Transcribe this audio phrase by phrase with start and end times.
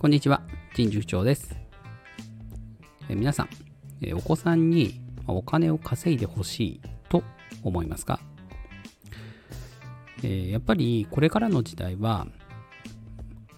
[0.00, 0.40] こんにちは、
[0.74, 1.54] 陳塾長です。
[3.10, 3.50] え皆さん、
[4.00, 6.80] えお子さんにお金を稼いでほしい
[7.10, 7.22] と
[7.62, 8.18] 思いますか、
[10.22, 12.26] えやっぱりこれからの時代は、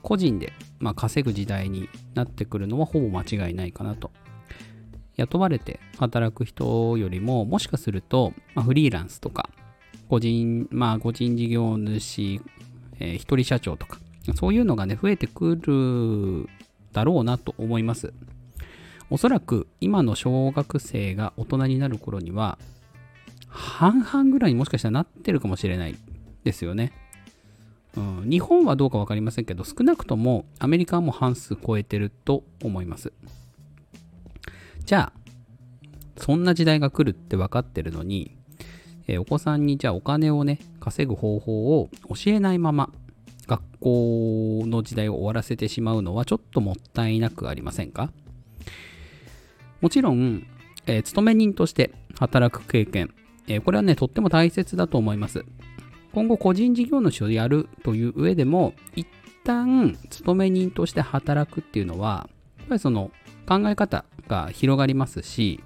[0.02, 4.10] 個人で、まあ、稼ぐ時代になってくるのはほぼ間違いないかなと。
[5.14, 9.48] 雇われて働く人よりも、もしかすると、まあ、フリーランスとか、
[10.08, 12.40] 個人、まあ、個人事業主、
[12.98, 14.00] えー、一人社長とか、
[14.34, 16.48] そういうのがね、増えてくる
[16.92, 18.12] だろうなと思います。
[19.10, 22.58] おそらく今の小学生が大人になる頃には、
[23.48, 25.96] 半々ぐらいにもしかしたらなってるかもしれない
[26.44, 26.92] ですよね。
[27.96, 33.12] うん、日本はどうか分かりませんけど、少なくともアメリカはもう半数超えてると思います。
[34.86, 35.22] じゃあ、
[36.16, 38.36] そんな時代が来るって分かってるのに、
[39.06, 42.90] えー、お子さんにじゃあお金をね、稼ぐ方法を教えないまま、
[43.52, 48.10] 学校の時代を終わらせてしまうのはちょっともったいなくありませんか？
[49.82, 50.46] もちろん、
[50.86, 53.12] えー、勤め人として働く経験、
[53.48, 55.44] えー、これはね、とっても大切だと思います。
[56.14, 59.06] 今後個人事業主をやるという上でも、一
[59.44, 63.10] 旦勤め人として働くっていうのは、やっぱりその
[63.46, 65.60] 考え方が広がりますし、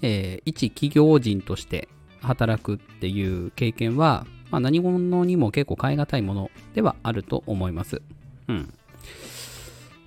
[0.00, 1.88] えー、一企業人として
[2.20, 8.02] 働くっていう経験は、まあ、何者にも結構変え難いものではあると思います。
[8.48, 8.72] うん。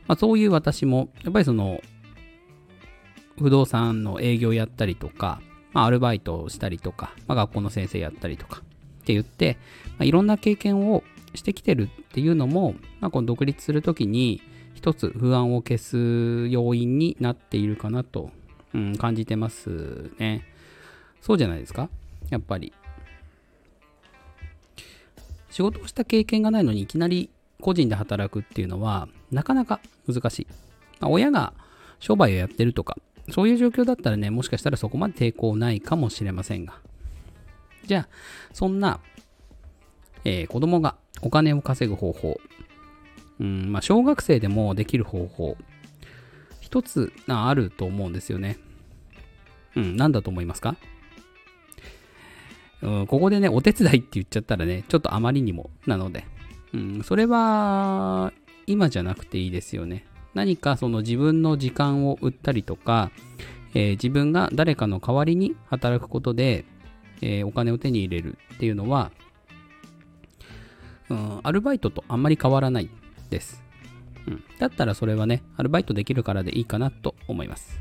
[0.07, 1.81] まあ、そういう私も、やっぱりその、
[3.37, 8.61] 不動産の営業やったりとか、まあ、アルバイトをしたりとか、まあ、学校の先生やったりとか
[9.01, 9.57] って言って、
[9.91, 11.03] まあ、いろんな経験を
[11.35, 14.41] してきてるっていうのも、まあ、この独立するときに
[14.73, 18.31] 一つ不安を消す要因になっているかなと、
[18.73, 20.43] うん、感じてますね。
[21.21, 21.89] そうじゃないですか？
[22.29, 22.73] やっぱり。
[25.49, 27.29] 仕事をした経験がないのにいきなり
[27.61, 30.47] 個人で働くっていうのはなかなか難しい。
[30.99, 31.53] まあ、親が
[31.99, 32.97] 商売をやってるとか、
[33.31, 36.79] そういう状況だったらね、もしかしたらそこまで抵抗ないかもしれませんが。
[37.85, 38.07] じゃあ、
[38.53, 38.99] そんな、
[40.25, 42.39] えー、子供がお金を稼ぐ方法、
[43.39, 45.57] うんまあ、小学生でもできる方法、
[46.59, 48.57] 一つあると思うんですよね。
[49.75, 50.75] うん、何だと思いますか？
[52.81, 56.25] うん、ここでね、お手伝いって言っちゃったらね、ちょっとあまりにもなので、
[56.73, 58.31] うん、それは
[58.67, 60.05] 今じゃなくていいですよね。
[60.33, 63.11] 何かその自分の時間を売ったりとか、
[63.73, 66.65] えー、自分が誰かの代わりに働くことで、
[67.21, 69.11] えー、お金を手に入れるっていうのは、
[71.09, 72.89] うん、アルバイトとあんまり変わらない
[73.29, 73.63] です。
[74.27, 77.79] うん、だったらそれはね、アルバイトできるからでいいかなと思います。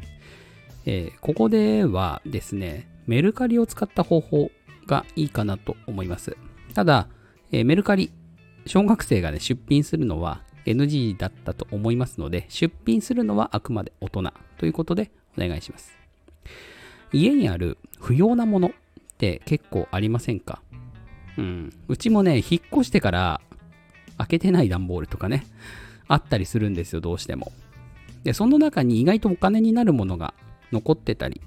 [0.86, 4.50] えー、ここではですね、メルカリを使った方法
[4.88, 6.36] がいいかなと思います。
[6.74, 7.06] ただ、
[7.52, 8.10] えー、メルカリ、
[8.66, 15.96] 小学生がね、出品するのは NG だったと思いますので、出品するのはあくまで大人ということでお願いします。
[17.12, 18.70] 家にある不要なものっ
[19.16, 20.60] て結構ありませんか？
[21.38, 21.72] うん。
[21.88, 23.40] うちもね、引っ越してから
[24.18, 25.46] 開けてない段ボールとかね、
[26.06, 27.52] あったりするんですよ、どうしても。
[28.24, 30.34] で、その中に意外とお金になるものが
[30.72, 31.40] 残ってたり、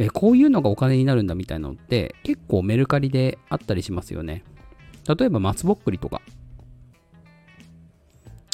[0.00, 4.44] えこういうのがお金になるんだみたいなのって結構メルカリであったりしますよね。
[5.06, 6.22] 例えば松ぼっくりとか。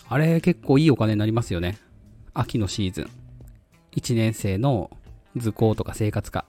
[0.09, 1.79] あれ結構いいお金になりますよね。
[2.35, 3.11] 秋のシーズン。
[3.93, 4.91] 1年生の
[5.37, 6.45] 図工とか生活科。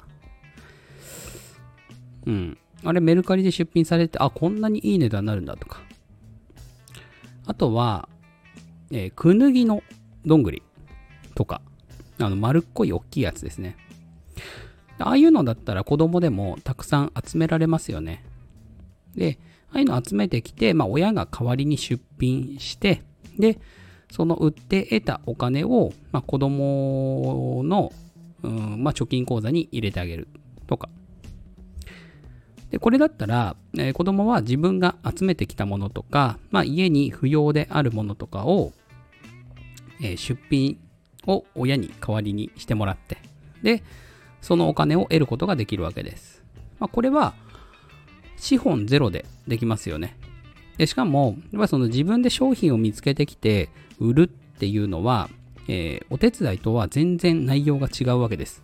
[2.26, 2.58] うん。
[2.84, 5.82] あれメルカリで出品されて、あ、こんなにいい値段になるんだとか。
[7.46, 8.10] あとは、
[8.92, 9.84] えー、くぬぎの
[10.26, 10.64] どんぐり
[11.36, 11.62] とか。
[12.20, 13.78] あの丸っこい大きいやつですね。
[15.00, 18.24] ああいうのだったら子供でもたくさん集められますよね。
[19.16, 19.40] で、
[19.72, 23.04] ああいうの集めてきて、まあ親が代わりに出品して、
[23.38, 23.60] で、
[24.12, 27.92] その売って得たお金を、まあ、子供の、
[28.44, 30.28] うんまあ、貯金口座に入れてあげる
[30.66, 30.90] とか。
[32.72, 38.74] で、これだったら、えー、子供は自分が集めてきたものとか、まあ、家に不要であるものとかを、
[40.02, 40.80] えー、出品
[41.26, 43.18] を親に代わりにしてもらって、
[43.64, 43.84] で、
[44.42, 46.44] そのお金を得ることができるわけです。
[46.80, 47.34] まあ、これは、
[48.38, 50.16] 資本ゼロでできますよね。
[50.78, 53.70] でしかも、やっぱその自分で商品を見つけてきて
[54.00, 55.30] 売るっていうのは、
[55.68, 58.64] えー、お手伝いとは全然内容が違うわけです。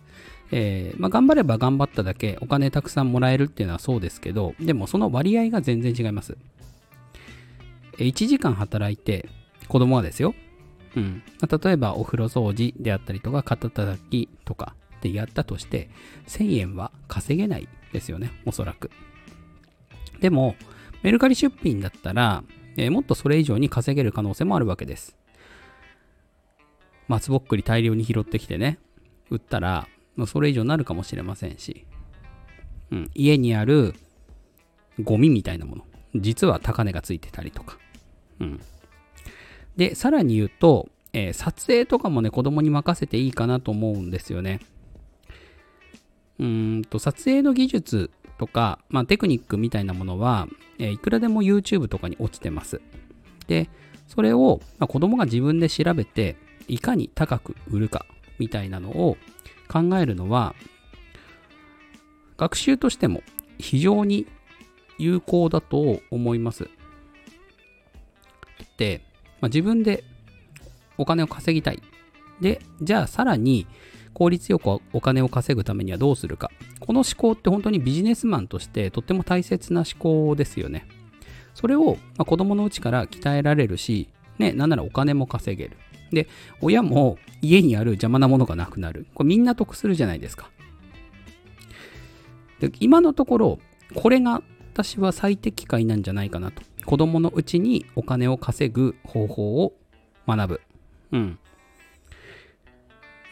[0.52, 6.36] えー、まあ、頑張れば頑張っただけお金たくさんもらえるっていうのはそうですけど、でもその割合が全然違います。
[7.98, 9.28] 1時間働いて、
[9.68, 10.34] 子供はですよ。
[10.96, 11.22] うん。
[11.64, 15.90] 例えばお風呂掃除であったりとか、肩たたきとかってやったとして、
[16.28, 18.90] 1000円は稼げないですよね、おそらく。
[20.20, 20.56] でも、
[21.02, 22.42] メルカリ出品だったら、
[22.78, 25.14] えー、もっとそれ以上に稼げる可能性もあるわけです。
[27.06, 28.78] 松ぼっくり大量に拾ってきてね、
[29.28, 29.86] 売ったら、
[30.26, 31.84] それ以上になるかもしれませんし、
[32.90, 33.94] うん、家にある
[35.02, 35.84] ゴミみたいなもの、
[36.14, 37.76] 実は高値がついてたりとか、
[38.40, 38.60] うん。
[39.76, 44.60] で、さらに言うと、えー、撮影とかもね、子供に任せていいかなと思うんですよね。
[46.38, 50.48] うんと、撮影の技術とか、まあ、テクニックみたいなものは、
[50.78, 52.80] えー、いくらでも YouTube とかに落ちてます。
[53.46, 53.68] で、
[54.08, 56.36] それを、まあ、子供が自分で調べて、
[56.66, 58.06] いかに高く売るか
[58.38, 59.16] みたいなのを
[59.68, 60.54] 考えるのは、
[62.36, 63.22] 学習としても
[63.58, 64.26] 非常に
[64.98, 66.68] 有効だと思います。
[68.76, 69.02] で、
[69.40, 70.04] まあ、自分で
[70.98, 71.82] お金を稼ぎたい。
[72.40, 73.66] で、じゃあさらに
[74.14, 76.50] 効率よくお金を稼ぐためにはどうするか。
[76.80, 80.86] この思考って本当にビジネスマンとしてとっても大切な思考ですよね。
[81.54, 84.08] それを、まあ、子供のうちから鍛えられるし、
[84.38, 85.76] ね、なんならお金も稼げる。
[86.10, 86.28] で、
[86.60, 89.06] 親も家にある邪魔なものがなくなる。
[89.14, 90.50] これみんな得するじゃないですか。
[92.60, 93.58] で今のところ、
[93.94, 96.62] これが私は最適解なんじゃないかなと。
[96.84, 99.72] 子供のうちにお金を稼ぐ方法を
[100.26, 100.60] 学ぶ。
[101.12, 101.38] うん。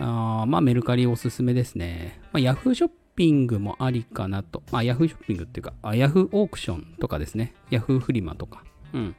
[0.02, 2.20] あまあ、メルカリおすすめですね。
[2.32, 4.62] まあ、ヤフーショッピングもありかなと。
[4.72, 7.54] まあ、ヤフーショッピングっていうか、あヤフーオークションとかですね。
[7.70, 8.64] ヤフーフリマとか。
[8.92, 9.16] うん。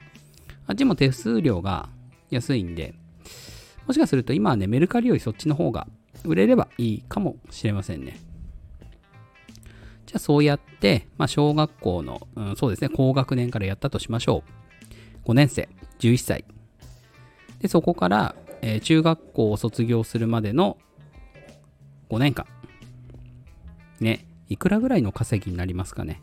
[0.67, 1.89] あっちも手数料が
[2.29, 2.95] 安いんで、
[3.87, 5.87] もしかすると今はね、メルカリよりそっちの方が
[6.25, 8.19] 売れればいいかもしれませんね。
[10.05, 14.43] じゃあそうやって、まあ、小学校の、うん、そうですね、高学年からやったとしましょ
[15.25, 15.29] う。
[15.29, 15.69] 5年生、
[15.99, 16.45] 11歳。
[17.59, 20.77] で、そこから、えー、中学校を卒業するまでの
[22.09, 22.45] 5年間。
[23.99, 26.21] ね、いくらぐらいの稼ぎになりますかね。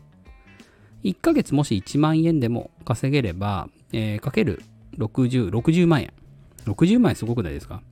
[1.03, 4.63] 1ヶ月もし1万円でも稼げれば、えー、かける
[4.97, 6.13] 60、60万円。
[6.65, 7.83] 60万円すごくないですか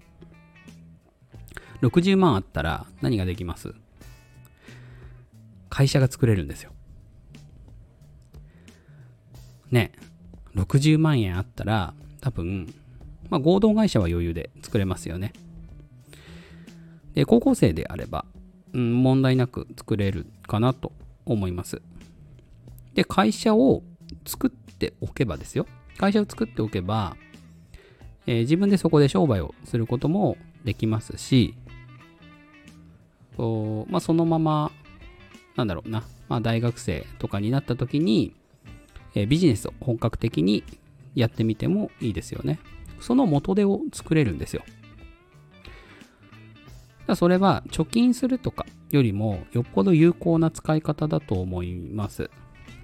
[1.84, 3.76] ?60 万あったら何ができます？
[5.70, 6.72] 会社が作れるんですよ。
[9.70, 9.92] ね、
[10.56, 12.74] 60万円あったら多分、
[13.30, 15.34] まあ、合同会社は余裕で作れますよね。
[17.14, 18.26] で、高校生であれば、
[18.74, 20.92] うん、問題なく作れるかなと
[21.26, 21.82] 思います。
[22.94, 23.84] で、会社を
[24.26, 25.66] 作っておけばですよ。
[25.98, 27.16] 会社を作っておけば、
[28.26, 31.56] えー、自分でそこで商売をすることもできますし、
[33.38, 34.72] こうまあ、そのまま、
[35.56, 38.36] なんだろうな、まあ、大学生とかになった時に、
[39.16, 40.64] えー、ビジネスを本格的に
[41.16, 42.60] やってみてもいいですよね。
[43.00, 44.64] その元手を作れるんですよ。
[47.16, 52.30] それは貯金するとかよりもよっぽど有効な使い方だと思います。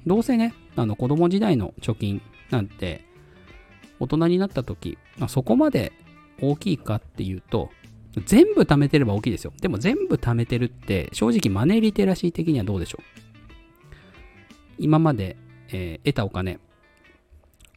[0.06, 3.06] どうせね、あの子供時代の貯金なんて
[4.00, 5.94] 大人になった時、まあ、そこまで
[6.42, 7.70] 大きいかっていうと、
[8.26, 9.54] 全部貯めてれば大きいですよ。
[9.62, 13.04] でも全部貯めてるって、正直マネーリテラシー的にはどうでしょう
[14.78, 15.38] 今まで、
[15.70, 16.60] えー、得たお金、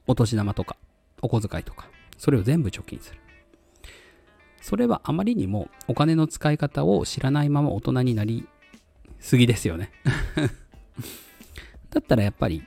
[0.07, 0.77] お年玉とか、
[1.23, 3.21] お小遣いとか、それを全部貯金する。
[4.61, 8.47] それはあまりにもお金の使い方を知らないまま大人になり
[9.21, 9.91] すぎですよね
[11.91, 12.63] だったらやっぱり、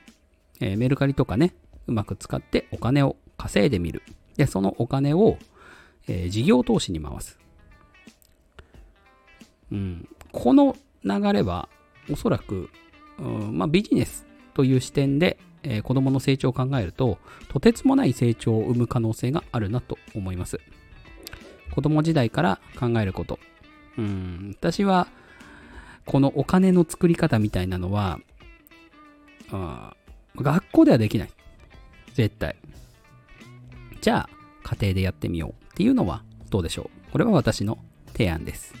[0.60, 1.54] えー、メルカリとかね、
[1.86, 4.02] うまく使ってお金を稼いでみる。
[4.36, 5.38] で、そのお金を、
[6.08, 7.38] えー、事業投資に回す。
[9.70, 11.68] うん、この流れは
[12.10, 12.68] おそらく、
[13.18, 20.60] うんまあ、ビジネスという視点で、えー、子供の成長を考えると、とてつもない成長を生む可能性があるなと思います。
[21.74, 23.38] 子供時代から考えること。
[23.98, 25.08] うん、私は、
[26.04, 28.18] このお金の作り方みたいなのは、
[29.50, 29.94] あ
[30.36, 31.30] 学校ではできない。
[32.14, 32.56] 絶対。
[34.00, 37.78] じゃあ、家庭でやってみようっていうのはどうでしょうこれは私の
[38.12, 38.74] 提案です。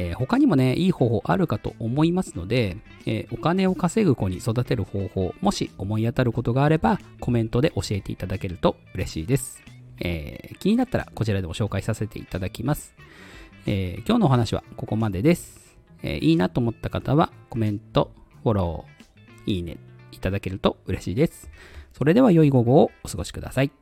[0.00, 9.60] えー、他にもね、いい方法あるかと思いますので、えー、お金を稼ぐ子に育てる方法、もし思い当たることがあれば、コメントで教えていただけると嬉しいです。
[9.98, 12.94] えー、気になったらこちらでも紹介させていただきます。
[13.66, 15.76] え今日のお話はここまでです。
[16.04, 18.12] えいいなと思った方はコメント、
[18.44, 19.78] フォロー、いいね
[20.12, 21.50] いただけると嬉しいです。
[21.92, 23.72] それでは良い午後をお過ごしください。